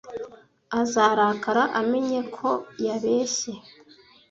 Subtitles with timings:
[0.81, 2.49] Azarakara amenye ko
[2.85, 3.51] yabeshye.